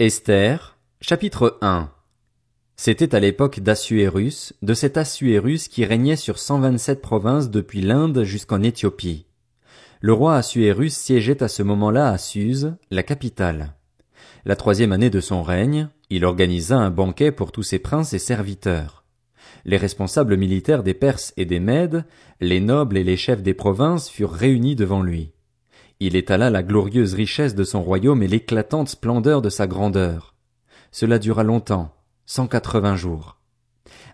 Esther, 0.00 0.78
chapitre 1.00 1.58
1 1.60 1.90
C'était 2.76 3.16
à 3.16 3.18
l'époque 3.18 3.58
d'Assuérus, 3.58 4.54
de 4.62 4.72
cet 4.72 4.96
Assuérus 4.96 5.66
qui 5.66 5.84
régnait 5.84 6.14
sur 6.14 6.38
cent 6.38 6.60
vingt-sept 6.60 7.02
provinces 7.02 7.50
depuis 7.50 7.80
l'Inde 7.80 8.22
jusqu'en 8.22 8.62
Éthiopie. 8.62 9.26
Le 10.00 10.12
roi 10.12 10.36
Assuérus 10.36 10.94
siégeait 10.94 11.42
à 11.42 11.48
ce 11.48 11.64
moment-là 11.64 12.10
à 12.10 12.16
Suse, 12.16 12.76
la 12.92 13.02
capitale. 13.02 13.74
La 14.44 14.54
troisième 14.54 14.92
année 14.92 15.10
de 15.10 15.18
son 15.18 15.42
règne, 15.42 15.88
il 16.10 16.24
organisa 16.24 16.76
un 16.78 16.90
banquet 16.90 17.32
pour 17.32 17.50
tous 17.50 17.64
ses 17.64 17.80
princes 17.80 18.12
et 18.12 18.20
serviteurs. 18.20 19.02
Les 19.64 19.78
responsables 19.78 20.36
militaires 20.36 20.84
des 20.84 20.94
Perses 20.94 21.34
et 21.36 21.44
des 21.44 21.58
Mèdes, 21.58 22.04
les 22.40 22.60
nobles 22.60 22.98
et 22.98 23.04
les 23.04 23.16
chefs 23.16 23.42
des 23.42 23.52
provinces 23.52 24.08
furent 24.08 24.30
réunis 24.30 24.76
devant 24.76 25.02
lui. 25.02 25.32
Il 26.00 26.14
étala 26.14 26.48
la 26.48 26.62
glorieuse 26.62 27.14
richesse 27.14 27.56
de 27.56 27.64
son 27.64 27.82
royaume 27.82 28.22
et 28.22 28.28
l'éclatante 28.28 28.88
splendeur 28.88 29.42
de 29.42 29.50
sa 29.50 29.66
grandeur. 29.66 30.36
Cela 30.92 31.18
dura 31.18 31.42
longtemps, 31.42 31.92
cent 32.24 32.46
quatre-vingts 32.46 32.96
jours. 32.96 33.40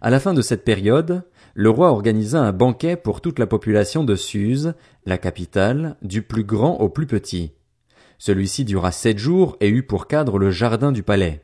À 0.01 0.09
la 0.09 0.19
fin 0.19 0.33
de 0.33 0.41
cette 0.41 0.65
période, 0.65 1.25
le 1.53 1.69
roi 1.69 1.91
organisa 1.91 2.41
un 2.41 2.53
banquet 2.53 2.97
pour 2.97 3.21
toute 3.21 3.39
la 3.39 3.47
population 3.47 4.03
de 4.03 4.17
Suse, 4.17 4.73
la 5.05 5.19
capitale, 5.19 5.97
du 6.01 6.23
plus 6.23 6.45
grand 6.45 6.81
au 6.81 6.89
plus 6.89 7.07
petit. 7.07 7.53
Celui-ci 8.17 8.65
dura 8.65 8.91
sept 8.91 9.19
jours 9.19 9.59
et 9.61 9.69
eut 9.69 9.83
pour 9.83 10.07
cadre 10.07 10.39
le 10.39 10.51
jardin 10.51 10.91
du 10.91 11.03
palais. 11.03 11.43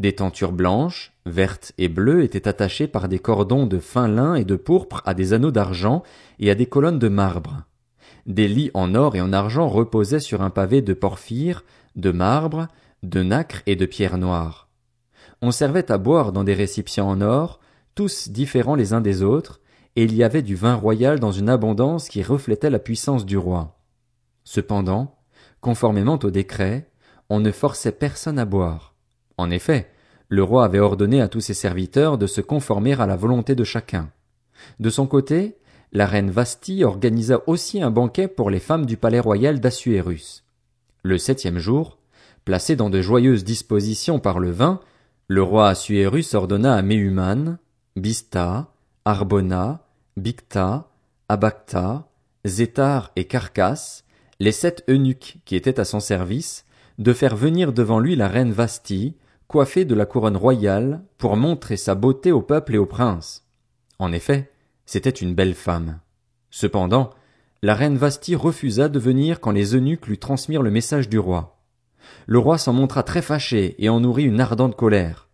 Des 0.00 0.14
tentures 0.14 0.52
blanches, 0.52 1.12
vertes 1.24 1.72
et 1.78 1.88
bleues 1.88 2.24
étaient 2.24 2.48
attachées 2.48 2.88
par 2.88 3.08
des 3.08 3.20
cordons 3.20 3.66
de 3.66 3.78
fin 3.78 4.08
lin 4.08 4.34
et 4.34 4.44
de 4.44 4.56
pourpre 4.56 5.02
à 5.04 5.14
des 5.14 5.32
anneaux 5.32 5.52
d'argent 5.52 6.02
et 6.40 6.50
à 6.50 6.56
des 6.56 6.66
colonnes 6.66 6.98
de 6.98 7.08
marbre. 7.08 7.62
Des 8.26 8.48
lits 8.48 8.70
en 8.74 8.94
or 8.94 9.16
et 9.16 9.20
en 9.20 9.32
argent 9.32 9.68
reposaient 9.68 10.20
sur 10.20 10.42
un 10.42 10.50
pavé 10.50 10.82
de 10.82 10.94
porphyre, 10.94 11.64
de 11.96 12.10
marbre, 12.10 12.68
de 13.02 13.22
nacre 13.22 13.62
et 13.66 13.76
de 13.76 13.86
pierre 13.86 14.18
noire. 14.18 14.68
On 15.40 15.50
servait 15.50 15.90
à 15.90 15.98
boire 15.98 16.32
dans 16.32 16.44
des 16.44 16.54
récipients 16.54 17.08
en 17.08 17.20
or, 17.20 17.60
tous 17.94 18.28
différents 18.28 18.76
les 18.76 18.92
uns 18.92 19.00
des 19.00 19.22
autres, 19.22 19.60
et 19.96 20.04
il 20.04 20.14
y 20.14 20.24
avait 20.24 20.42
du 20.42 20.54
vin 20.54 20.74
royal 20.74 21.20
dans 21.20 21.32
une 21.32 21.48
abondance 21.48 22.08
qui 22.08 22.22
reflétait 22.22 22.70
la 22.70 22.78
puissance 22.78 23.26
du 23.26 23.36
roi. 23.36 23.78
Cependant, 24.44 25.18
conformément 25.60 26.18
au 26.22 26.30
décret, 26.30 26.88
on 27.28 27.40
ne 27.40 27.50
forçait 27.50 27.92
personne 27.92 28.38
à 28.38 28.44
boire. 28.44 28.94
En 29.36 29.50
effet, 29.50 29.90
le 30.28 30.42
roi 30.42 30.64
avait 30.64 30.78
ordonné 30.78 31.20
à 31.20 31.28
tous 31.28 31.40
ses 31.40 31.54
serviteurs 31.54 32.16
de 32.16 32.26
se 32.26 32.40
conformer 32.40 32.98
à 32.98 33.06
la 33.06 33.16
volonté 33.16 33.54
de 33.54 33.64
chacun. 33.64 34.10
De 34.80 34.90
son 34.90 35.06
côté, 35.06 35.56
la 35.92 36.06
reine 36.06 36.30
Vasti 36.30 36.84
organisa 36.84 37.42
aussi 37.46 37.82
un 37.82 37.90
banquet 37.90 38.26
pour 38.26 38.48
les 38.50 38.60
femmes 38.60 38.86
du 38.86 38.96
palais 38.96 39.20
royal 39.20 39.60
d'Assuérus. 39.60 40.44
Le 41.02 41.18
septième 41.18 41.58
jour, 41.58 41.98
placé 42.44 42.76
dans 42.76 42.88
de 42.88 43.02
joyeuses 43.02 43.44
dispositions 43.44 44.18
par 44.18 44.38
le 44.38 44.50
vin, 44.50 44.80
le 45.28 45.42
roi 45.42 45.68
Assuérus 45.68 46.34
ordonna 46.34 46.74
à 46.74 46.82
Méhuman, 46.82 47.58
Bista, 47.96 48.72
Arbona, 49.04 49.86
Bicta, 50.16 50.88
Abacta, 51.28 52.08
Zétar 52.46 53.12
et 53.16 53.26
Carcasse, 53.26 54.04
les 54.40 54.52
sept 54.52 54.84
eunuques 54.88 55.40
qui 55.44 55.56
étaient 55.56 55.78
à 55.78 55.84
son 55.84 56.00
service, 56.00 56.64
de 56.98 57.12
faire 57.12 57.36
venir 57.36 57.72
devant 57.72 57.98
lui 57.98 58.16
la 58.16 58.28
reine 58.28 58.52
Vasti, 58.52 59.16
coiffée 59.46 59.84
de 59.84 59.94
la 59.94 60.06
couronne 60.06 60.36
royale, 60.36 61.02
pour 61.18 61.36
montrer 61.36 61.76
sa 61.76 61.94
beauté 61.94 62.32
au 62.32 62.40
peuple 62.40 62.74
et 62.74 62.78
aux 62.78 62.86
princes. 62.86 63.44
En 63.98 64.12
effet, 64.12 64.50
c'était 64.86 65.10
une 65.10 65.34
belle 65.34 65.54
femme. 65.54 66.00
Cependant, 66.50 67.10
la 67.62 67.74
reine 67.74 67.96
Vasti 67.96 68.34
refusa 68.34 68.88
de 68.88 68.98
venir 68.98 69.40
quand 69.40 69.52
les 69.52 69.74
eunuques 69.74 70.06
lui 70.06 70.18
transmirent 70.18 70.62
le 70.62 70.70
message 70.70 71.08
du 71.08 71.18
roi. 71.18 71.60
Le 72.26 72.38
roi 72.38 72.58
s'en 72.58 72.72
montra 72.72 73.02
très 73.02 73.22
fâché 73.22 73.76
et 73.78 73.88
en 73.88 74.00
nourrit 74.00 74.24
une 74.24 74.40
ardente 74.40 74.76
colère. 74.76 75.28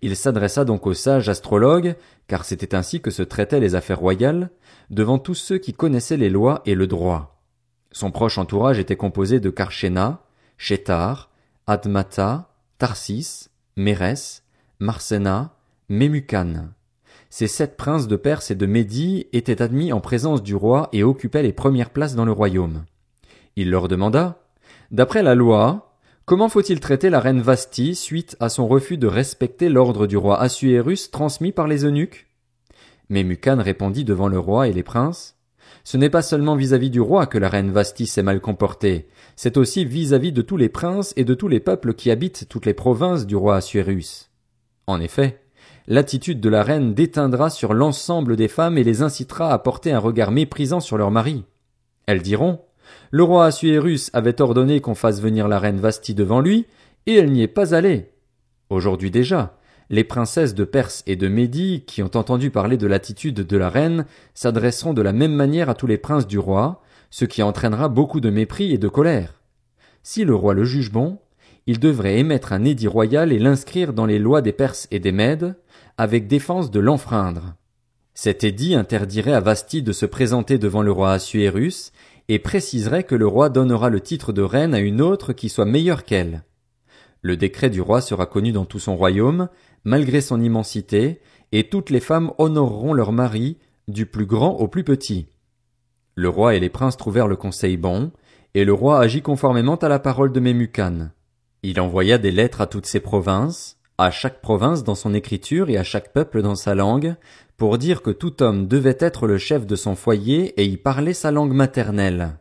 Il 0.00 0.16
s'adressa 0.16 0.64
donc 0.64 0.86
aux 0.86 0.94
sages 0.94 1.28
astrologues, 1.28 1.96
car 2.28 2.44
c'était 2.44 2.74
ainsi 2.74 3.00
que 3.00 3.10
se 3.10 3.22
traitaient 3.22 3.60
les 3.60 3.74
affaires 3.74 3.98
royales, 3.98 4.50
devant 4.90 5.18
tous 5.18 5.34
ceux 5.34 5.58
qui 5.58 5.72
connaissaient 5.72 6.16
les 6.16 6.30
lois 6.30 6.62
et 6.66 6.74
le 6.74 6.86
droit. 6.86 7.42
Son 7.90 8.10
proche 8.10 8.38
entourage 8.38 8.78
était 8.78 8.96
composé 8.96 9.40
de 9.40 9.50
Karshena, 9.50 10.20
Shetar, 10.58 11.30
Admata, 11.66 12.50
Tarsis, 12.78 13.48
Mérès, 13.76 14.42
Marsena, 14.78 15.56
Memucan. 15.88 16.68
Ces 17.36 17.48
sept 17.48 17.76
princes 17.76 18.06
de 18.06 18.14
Perse 18.14 18.52
et 18.52 18.54
de 18.54 18.64
Médie 18.64 19.26
étaient 19.32 19.60
admis 19.60 19.92
en 19.92 20.00
présence 20.00 20.40
du 20.40 20.54
roi 20.54 20.88
et 20.92 21.02
occupaient 21.02 21.42
les 21.42 21.52
premières 21.52 21.90
places 21.90 22.14
dans 22.14 22.24
le 22.24 22.30
royaume. 22.30 22.84
Il 23.56 23.70
leur 23.70 23.88
demanda, 23.88 24.38
D'après 24.92 25.24
la 25.24 25.34
loi, 25.34 25.96
comment 26.26 26.48
faut-il 26.48 26.78
traiter 26.78 27.10
la 27.10 27.18
reine 27.18 27.40
Vasti 27.40 27.96
suite 27.96 28.36
à 28.38 28.48
son 28.48 28.68
refus 28.68 28.98
de 28.98 29.08
respecter 29.08 29.68
l'ordre 29.68 30.06
du 30.06 30.16
roi 30.16 30.40
Assuérus 30.40 31.10
transmis 31.10 31.50
par 31.50 31.66
les 31.66 31.84
eunuques? 31.84 32.28
Mais 33.08 33.24
Mucan 33.24 33.60
répondit 33.60 34.04
devant 34.04 34.28
le 34.28 34.38
roi 34.38 34.68
et 34.68 34.72
les 34.72 34.84
princes, 34.84 35.36
Ce 35.82 35.96
n'est 35.96 36.10
pas 36.10 36.22
seulement 36.22 36.54
vis-à-vis 36.54 36.90
du 36.90 37.00
roi 37.00 37.26
que 37.26 37.38
la 37.38 37.48
reine 37.48 37.72
Vasti 37.72 38.06
s'est 38.06 38.22
mal 38.22 38.40
comportée, 38.40 39.08
c'est 39.34 39.56
aussi 39.56 39.84
vis-à-vis 39.84 40.30
-vis 40.30 40.34
de 40.34 40.42
tous 40.42 40.56
les 40.56 40.68
princes 40.68 41.12
et 41.16 41.24
de 41.24 41.34
tous 41.34 41.48
les 41.48 41.58
peuples 41.58 41.94
qui 41.94 42.12
habitent 42.12 42.46
toutes 42.48 42.66
les 42.66 42.74
provinces 42.74 43.26
du 43.26 43.34
roi 43.34 43.56
Assuérus. 43.56 44.30
En 44.86 45.00
effet, 45.00 45.43
l'attitude 45.86 46.40
de 46.40 46.48
la 46.48 46.62
reine 46.62 46.94
déteindra 46.94 47.50
sur 47.50 47.74
l'ensemble 47.74 48.36
des 48.36 48.48
femmes 48.48 48.78
et 48.78 48.84
les 48.84 49.02
incitera 49.02 49.52
à 49.52 49.58
porter 49.58 49.92
un 49.92 49.98
regard 49.98 50.30
méprisant 50.30 50.80
sur 50.80 50.96
leur 50.96 51.10
mari. 51.10 51.44
Elles 52.06 52.22
diront, 52.22 52.60
le 53.10 53.22
roi 53.22 53.46
Assuérus 53.46 54.10
avait 54.12 54.40
ordonné 54.40 54.80
qu'on 54.80 54.94
fasse 54.94 55.20
venir 55.20 55.48
la 55.48 55.58
reine 55.58 55.80
Vasti 55.80 56.14
devant 56.14 56.40
lui, 56.40 56.66
et 57.06 57.14
elle 57.14 57.32
n'y 57.32 57.42
est 57.42 57.48
pas 57.48 57.74
allée. 57.74 58.10
Aujourd'hui 58.70 59.10
déjà, 59.10 59.56
les 59.90 60.04
princesses 60.04 60.54
de 60.54 60.64
Perse 60.64 61.02
et 61.06 61.16
de 61.16 61.28
Médie, 61.28 61.84
qui 61.86 62.02
ont 62.02 62.16
entendu 62.16 62.50
parler 62.50 62.76
de 62.76 62.86
l'attitude 62.86 63.34
de 63.34 63.56
la 63.56 63.68
reine, 63.68 64.06
s'adresseront 64.34 64.94
de 64.94 65.02
la 65.02 65.12
même 65.12 65.34
manière 65.34 65.68
à 65.68 65.74
tous 65.74 65.86
les 65.86 65.98
princes 65.98 66.26
du 66.26 66.38
roi, 66.38 66.82
ce 67.10 67.24
qui 67.24 67.42
entraînera 67.42 67.88
beaucoup 67.88 68.20
de 68.20 68.30
mépris 68.30 68.72
et 68.72 68.78
de 68.78 68.88
colère. 68.88 69.42
Si 70.02 70.24
le 70.24 70.34
roi 70.34 70.54
le 70.54 70.64
juge 70.64 70.90
bon, 70.90 71.18
il 71.66 71.78
devrait 71.78 72.18
émettre 72.18 72.52
un 72.52 72.64
édit 72.64 72.88
royal 72.88 73.32
et 73.32 73.38
l'inscrire 73.38 73.92
dans 73.92 74.06
les 74.06 74.18
lois 74.18 74.42
des 74.42 74.52
Perses 74.52 74.86
et 74.90 74.98
des 74.98 75.12
Mèdes, 75.12 75.56
avec 75.96 76.26
défense 76.26 76.70
de 76.70 76.80
l'enfreindre. 76.80 77.54
Cet 78.12 78.44
édit 78.44 78.74
interdirait 78.74 79.32
à 79.32 79.40
Vasti 79.40 79.82
de 79.82 79.92
se 79.92 80.06
présenter 80.06 80.58
devant 80.58 80.82
le 80.82 80.92
roi 80.92 81.12
Assuérus 81.12 81.92
et 82.28 82.38
préciserait 82.38 83.04
que 83.04 83.14
le 83.14 83.26
roi 83.26 83.48
donnera 83.48 83.90
le 83.90 84.00
titre 84.00 84.32
de 84.32 84.42
reine 84.42 84.74
à 84.74 84.78
une 84.78 85.00
autre 85.00 85.32
qui 85.32 85.48
soit 85.48 85.64
meilleure 85.64 86.04
qu'elle. 86.04 86.44
Le 87.22 87.36
décret 87.36 87.70
du 87.70 87.80
roi 87.80 88.00
sera 88.00 88.26
connu 88.26 88.52
dans 88.52 88.66
tout 88.66 88.78
son 88.78 88.96
royaume, 88.96 89.48
malgré 89.84 90.20
son 90.20 90.40
immensité, 90.40 91.20
et 91.52 91.68
toutes 91.68 91.90
les 91.90 92.00
femmes 92.00 92.32
honoreront 92.38 92.92
leur 92.92 93.12
mari, 93.12 93.58
du 93.88 94.06
plus 94.06 94.26
grand 94.26 94.52
au 94.52 94.68
plus 94.68 94.84
petit. 94.84 95.26
Le 96.14 96.28
roi 96.28 96.54
et 96.54 96.60
les 96.60 96.68
princes 96.68 96.96
trouvèrent 96.96 97.28
le 97.28 97.36
conseil 97.36 97.76
bon, 97.76 98.12
et 98.54 98.64
le 98.64 98.72
roi 98.72 99.00
agit 99.00 99.22
conformément 99.22 99.76
à 99.76 99.88
la 99.88 99.98
parole 99.98 100.32
de 100.32 100.40
Mémucan. 100.40 101.08
Il 101.66 101.80
envoya 101.80 102.18
des 102.18 102.30
lettres 102.30 102.60
à 102.60 102.66
toutes 102.66 102.84
ses 102.84 103.00
provinces, 103.00 103.78
à 103.96 104.10
chaque 104.10 104.42
province 104.42 104.84
dans 104.84 104.94
son 104.94 105.14
écriture 105.14 105.70
et 105.70 105.78
à 105.78 105.82
chaque 105.82 106.12
peuple 106.12 106.42
dans 106.42 106.56
sa 106.56 106.74
langue, 106.74 107.14
pour 107.56 107.78
dire 107.78 108.02
que 108.02 108.10
tout 108.10 108.42
homme 108.42 108.68
devait 108.68 108.98
être 109.00 109.26
le 109.26 109.38
chef 109.38 109.66
de 109.66 109.74
son 109.74 109.96
foyer 109.96 110.60
et 110.60 110.66
y 110.66 110.76
parler 110.76 111.14
sa 111.14 111.30
langue 111.30 111.54
maternelle. 111.54 112.36